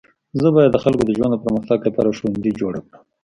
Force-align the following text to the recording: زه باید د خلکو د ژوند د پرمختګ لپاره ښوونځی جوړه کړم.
زه 0.41 0.47
باید 0.55 0.71
د 0.73 0.77
خلکو 0.83 1.03
د 1.05 1.11
ژوند 1.17 1.31
د 1.33 1.41
پرمختګ 1.45 1.79
لپاره 1.87 2.15
ښوونځی 2.17 2.51
جوړه 2.61 2.79
کړم. 2.87 3.01